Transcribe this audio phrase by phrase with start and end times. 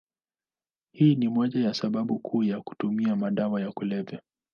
[0.95, 4.21] Hii ni moja ya sababu kuu ya kutumia madawa ya kulevya.